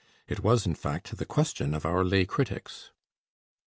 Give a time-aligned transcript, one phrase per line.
[0.27, 2.89] It was, in fact, the question of our lay critics.